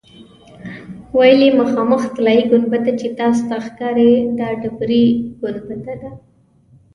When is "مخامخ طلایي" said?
1.61-2.43